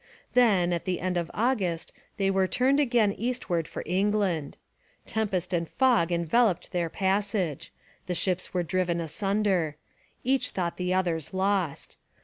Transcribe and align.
Then, 0.33 0.73
at 0.73 0.85
the 0.85 0.99
end 0.99 1.15
of 1.15 1.29
August, 1.31 1.93
they 2.17 2.31
were 2.31 2.47
turned 2.47 2.79
again 2.79 3.13
eastward 3.13 3.67
for 3.67 3.83
England. 3.85 4.57
Tempest 5.05 5.53
and 5.53 5.69
fog 5.69 6.11
enveloped 6.11 6.71
their 6.71 6.89
passage. 6.89 7.71
The 8.07 8.15
ships 8.15 8.51
were 8.51 8.63
driven 8.63 8.99
asunder. 8.99 9.75
Each 10.23 10.49
thought 10.49 10.77
the 10.77 10.91
others 10.91 11.35
lost. 11.35 11.97